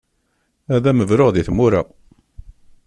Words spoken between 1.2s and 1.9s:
di tmura.